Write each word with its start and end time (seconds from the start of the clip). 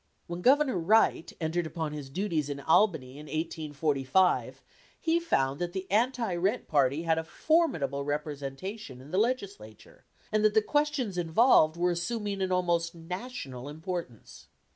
When 0.25 0.41
Governor 0.41 0.79
Wright 0.79 1.31
entered 1.39 1.67
upon 1.67 1.93
his 1.93 2.09
duties 2.09 2.49
in 2.49 2.59
Albany 2.59 3.19
in 3.19 3.27
1845, 3.27 4.63
he 4.99 5.19
found 5.19 5.61
that 5.61 5.73
the 5.73 5.85
anti 5.91 6.33
rent 6.35 6.67
party 6.67 7.03
had 7.03 7.19
a 7.19 7.23
formidable 7.23 8.03
representation 8.03 8.99
in 8.99 9.11
the 9.11 9.19
legislature, 9.19 10.03
and 10.31 10.43
that 10.43 10.55
the 10.55 10.63
questions 10.63 11.19
involved 11.19 11.77
were 11.77 11.91
assuming 11.91 12.41
an 12.41 12.51
almost 12.51 12.95
national 12.95 13.69
importance." 13.69 14.47